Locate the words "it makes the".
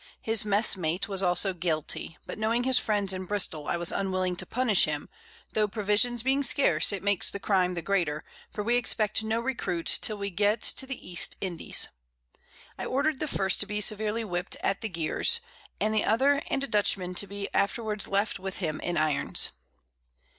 6.91-7.39